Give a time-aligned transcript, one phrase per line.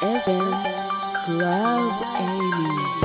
[0.00, 0.52] FM
[1.26, 2.98] Club Amy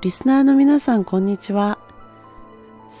[0.00, 1.81] リスナーの皆さんこんにちは。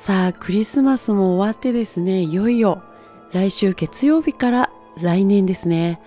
[0.02, 2.82] さあクリスマスも終わってですねいよいよ
[3.30, 6.00] 来週月曜日から来年ですね。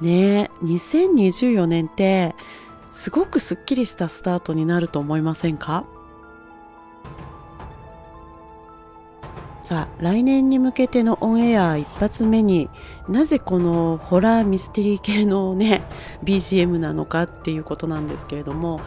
[0.00, 2.34] ねえ2024年って
[2.90, 5.84] すごくすっきりしたスタートになると思いませんか？
[9.62, 12.68] さあ来年に向けてのオンエア一発目に
[13.08, 15.84] なぜこのホラーミステリー系のね
[16.24, 18.80] BGM なのかっていうことなんですけれども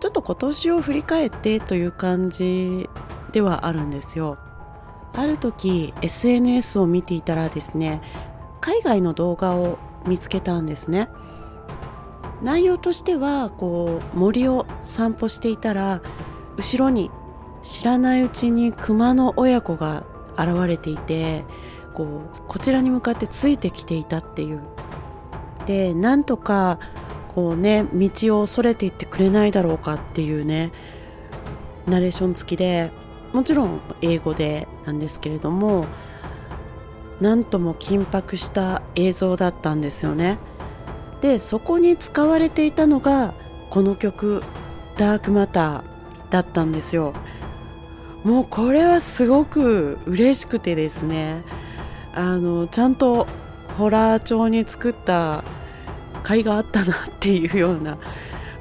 [0.00, 2.90] ちょっと今年を振り返ってという感じ
[3.32, 4.38] ではあるんですよ。
[5.14, 8.02] ある時 SNS を見ていたらですね
[8.60, 11.08] 海外の動画を見つけたんですね。
[12.42, 16.02] 内容としてはこう森を散歩していたら
[16.56, 17.10] 後ろに
[17.62, 20.06] 知らないうちに熊の親子が
[20.36, 21.44] 現れていて
[21.94, 24.60] こうこちらに向かってついてきていたっていう。
[25.66, 26.78] でなんとか
[27.34, 30.72] こうね道をそれていってくれないだろうかっていうね
[31.86, 32.92] ナレーション付きで
[33.36, 35.84] もちろん英語でなんですけれども
[37.20, 40.38] なんとも緊迫した映像だったんですよね。
[41.20, 43.34] でそこに使われていたのが
[43.68, 44.42] この曲
[44.96, 45.82] 「ダークマター」
[46.32, 47.12] だったんですよ。
[48.24, 51.42] もうこれはすごく嬉しくてですね。
[52.14, 53.26] あのちゃんと
[53.76, 55.44] ホラー調に作った
[56.22, 57.98] 甲斐があったなっていうような、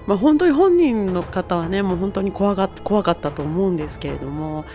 [0.08, 4.66] まあ、本当に本人の方はねもう本当に怖が怖かったと思うんですけれども、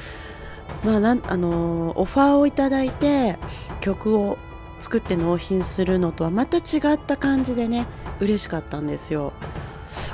[0.85, 3.39] まあ、なあのオファーをいただいて
[3.81, 4.39] 曲を
[4.81, 7.87] 作って納品するのとはまた違った感じでね
[8.19, 9.33] 嬉しかったんですよ。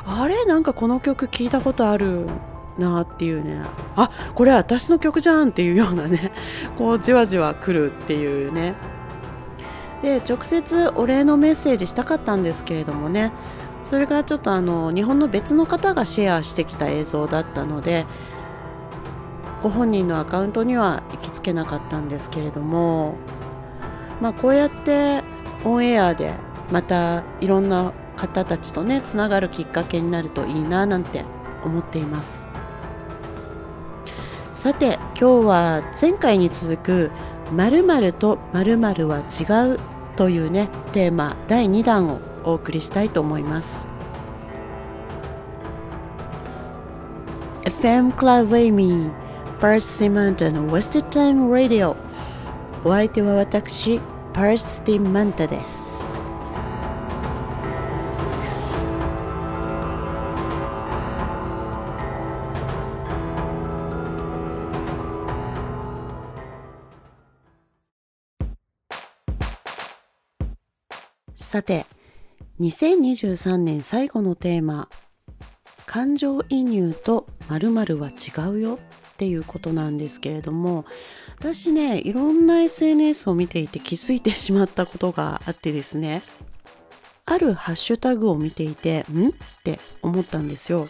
[0.04, 0.44] あれ？
[0.44, 2.26] なんかこの曲聞いたことある
[2.78, 3.62] なっていうね。
[3.94, 6.32] あこれ私の曲じゃんっていうようなね
[6.76, 8.74] こうじわじわ来るっていうね。
[10.02, 13.32] で直接お礼のメッセージしたかったんですけれどもね
[13.86, 18.04] それがちょっとあの日本の別の方がシェアしてきた映像だったので
[19.62, 23.16] ご本人のアカウントには行きつけなかったんですけれども
[24.20, 25.22] まあこうやって
[25.64, 26.34] オンエアで
[26.72, 31.24] またいろんな方たちとねつながるきっかけになるといいななんて
[31.64, 32.48] 思っています。
[34.52, 37.10] さて今日は前回に続く
[37.52, 39.78] 〇〇と〇〇は違う
[40.16, 43.86] というねテーマ第2弾をお送りしたいと思います。
[47.64, 49.10] FM Club Amy
[49.60, 51.96] パース・ティマンタの Wasted Time Radio.
[52.84, 54.00] お相手は私
[54.32, 55.96] パース・ティマンタです。
[71.34, 71.86] さて
[72.60, 74.88] 2023年最後のテーマ
[75.84, 78.78] 感情移入と〇〇は違うよ
[79.14, 80.86] っていうことなんですけれども
[81.38, 86.22] 私ねいろんな SNS を見ていて気づいてしまったことがあってですね
[87.26, 89.28] あるハッシュタグを見ていてん？
[89.28, 89.32] っ
[89.64, 90.88] て思ったんですよ。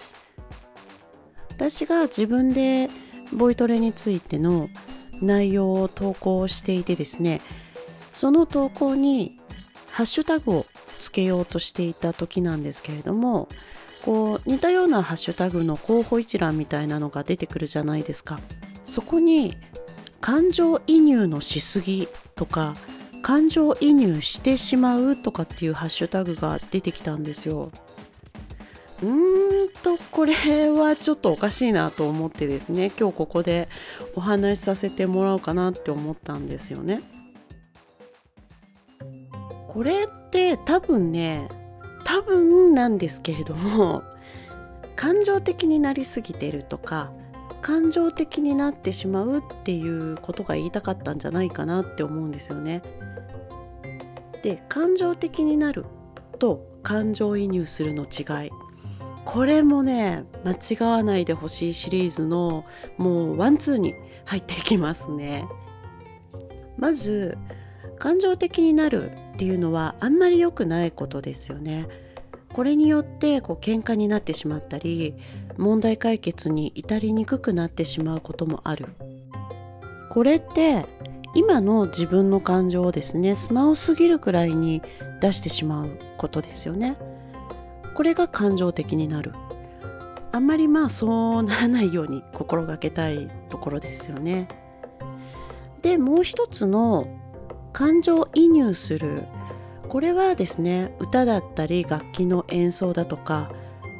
[1.48, 2.90] 私が自分で
[3.32, 4.68] ボイトレについての
[5.22, 7.40] 内容を投稿していてですね
[8.12, 9.40] その投稿に
[9.90, 10.66] ハッシュタグを
[10.98, 13.48] つけようとしていた時なんですけれども
[14.04, 18.38] こう似たようなハッシュタグの候補一覧みたいなのが出てくるじゃないですか。
[18.84, 19.56] そこに
[20.20, 22.74] 感情移入のしすぎとか
[23.22, 27.72] 感情移入してしまうとかっていうハッシュタグが出てきたんですよ。
[29.02, 33.68] うーんとこれはちょっとおかしいなと思ってですね今日ここで
[34.14, 37.02] お話しさせてもらおうかなって思ったんですよね。
[39.68, 41.48] これっって多分ね
[42.04, 44.02] 多分なんですけれども
[44.94, 47.10] 感情的になりすぎてるとか
[47.62, 52.82] 感情的になってしまうっていうことが言いたかったんじゃないかなって思うんですよね。
[54.42, 55.84] で感情的になる
[56.38, 58.50] と感情移入するの違い
[59.24, 62.64] これもね間違わないでほしいシリーズの
[62.96, 63.94] もうワンツーに
[64.24, 65.46] 入っていきますね。
[66.76, 67.36] まず
[67.98, 71.86] 感情的になるっていうのはあんまり良くないことですよね。
[72.54, 75.14] これによってこう喧嘩になってしまったり
[75.58, 78.88] 問題解決に至りにくくなってしまうこともある。
[80.08, 80.86] これって
[81.34, 84.80] 今の自分の感情をですね素直すぎるくらいに
[85.20, 86.96] 出してしまうことですよね
[87.94, 89.34] これが感情的になる
[90.32, 94.48] あんまりまあそうならないように心がけたいところですよね
[95.82, 97.06] でもう一つの
[97.76, 99.24] 感情移入する
[99.90, 103.52] これはですね歌だったり楽器の演奏だとか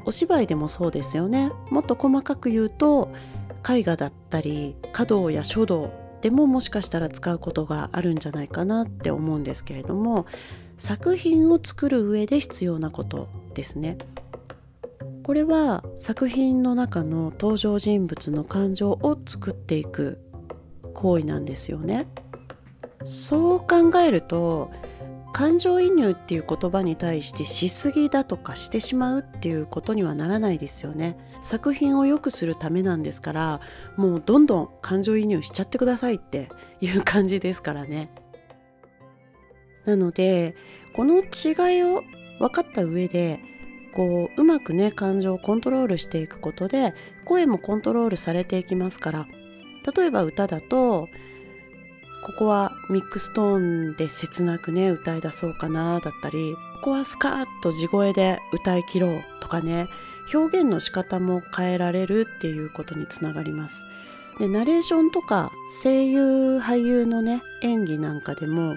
[0.07, 3.13] お芝居でもそうですよねもっと細かく言うと
[3.69, 5.93] 絵画だったり華道や書道
[6.23, 10.25] でももしかしたら使うことがあるんじゃないかなって思うんですけれども
[10.79, 13.99] 作品を作る上で必要なことですね。
[15.23, 20.19] これは作品の中の登場人物の感情を作っていく
[20.95, 22.07] 行為なんですよね。
[23.07, 24.71] そう考えると
[25.33, 31.19] 感情移入っていう言葉に対してしすぎだとかしてしまうっていうことにはならないですよね。
[31.43, 33.61] 作品を良くするためなんですから
[33.97, 36.49] もうどんどん感情移入しちゃってくださいって
[36.81, 38.11] いう感じですからね。
[39.85, 40.57] なので
[40.95, 42.03] この違いを
[42.41, 43.41] 分かった上で
[43.95, 46.95] こううまくね感情をコントロールしていくことで
[47.25, 49.27] 声もコントロールされていきますから
[49.97, 51.09] 例えば歌だと
[52.27, 59.89] ここはミックストーンで切なくね歌い出そうかなだったりここはスカーッと地声で歌い切ろうとかね
[60.35, 63.87] 表現の仕方も変えられるっていうことにつながります
[64.41, 65.53] でナレーションとか
[65.85, 68.77] 声優俳優のね演技なんかでも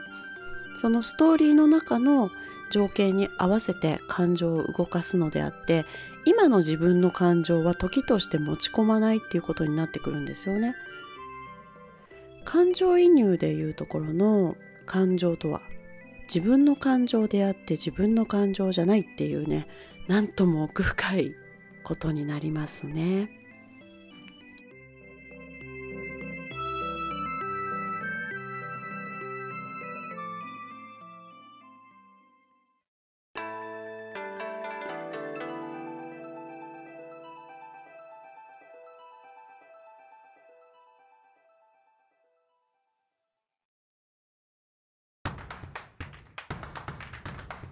[0.79, 2.29] そのストーリーの中の
[2.69, 5.87] 情景に合わせて感情を動かすのであって
[6.23, 10.75] 今の自分の感情は時として持ち込まないっていうことになってくるんですよね。
[12.45, 14.55] 感情移入でいうところの
[14.85, 15.61] 感情とは
[16.23, 19.67] 自分の感情であって自分の感情じゃないっていうね
[20.07, 21.35] なんとも奥深い
[21.83, 23.29] ことになりますね。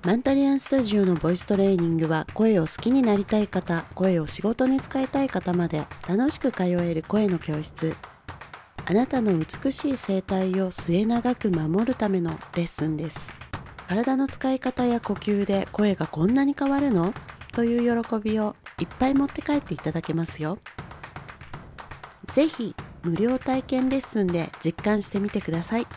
[0.03, 7.95] マンタリアンスタジオのボイストレーニングは声を好きになりたい方、声を仕事に使いたい方まで楽しく通える声の教室。
[8.85, 13.33] あなたの美しい声帯を末永く守るためのレッスンです。
[13.87, 17.13] 体の使い方や呼吸で声がこんなに変わるの？
[17.53, 20.59] という喜びをいっぱい持って帰っていただけますよ。
[22.27, 25.87] ぜひ無料体験レッスンで実感してみてください。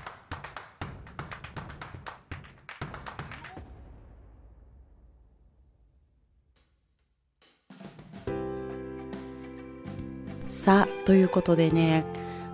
[10.71, 12.05] さということでね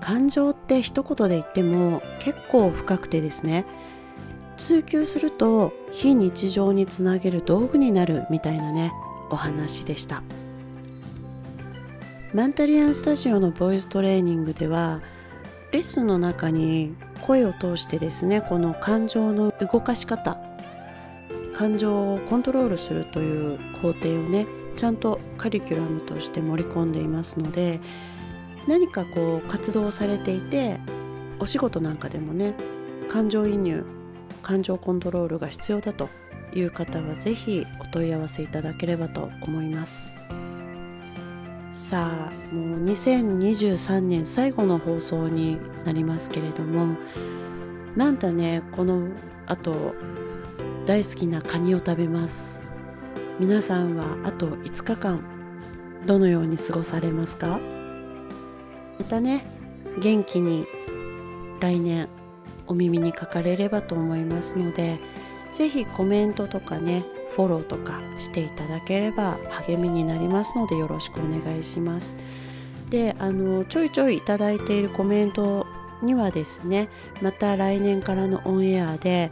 [0.00, 3.66] 感情って一言で言っても結構深くてですね
[4.56, 8.90] 追求すると非日常につなげる道具になるみたいなね
[9.28, 10.22] お話でした。
[12.32, 15.00] マンタリアンスタジオのボイストレーニングでは
[15.72, 20.38] レッスンの中に声を通してですねこの感情の動かし方
[21.54, 24.46] 感情をコントロールするという工程をね
[24.76, 27.80] ちゃんとカリキュラムとして盛り込んでいますので
[28.68, 30.78] 何かこう活動されていて
[31.38, 32.54] お仕事なんかでもね
[33.08, 33.84] 感情移入
[34.42, 36.08] 感情コントロールが必要だと
[36.54, 40.12] いう方は是非お問い合わせいただければと思います。
[41.72, 46.96] さあもう2023年最後の放送になりますけれども
[47.96, 49.08] なんとねこの
[49.46, 49.94] あと
[50.86, 52.65] 大好きなカニを食べます。
[53.38, 55.22] 皆さんはあと5日間
[56.06, 57.60] どのように過ごされますか？
[58.98, 59.44] またね
[60.00, 60.66] 元気に
[61.60, 62.08] 来年
[62.66, 64.98] お耳にかかれればと思いますので
[65.52, 72.16] 是非コメントとかねフォローとかしていただければ励みになりますのでよろしくお願いします。
[72.88, 75.66] であのちょいちょいいただいているコメント
[76.00, 76.88] にはですね
[77.20, 79.30] また来年からのオンエアで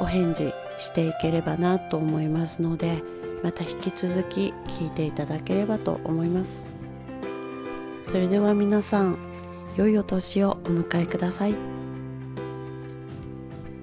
[0.00, 3.02] お返事していければなと思いますので
[3.42, 6.66] また引き続き聞いていただければと思います
[8.06, 9.18] それでは皆さん
[9.76, 11.54] 良いお年をお迎えください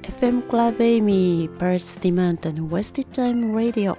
[0.02, 3.98] FM Club Amy Birds Demand and Wasted Time Radio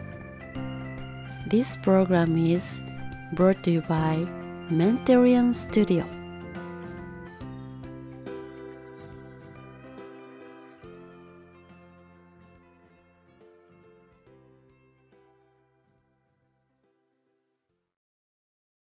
[1.51, 2.83] This program is
[3.35, 4.27] brought to you by
[4.71, 6.05] Mentarian Studio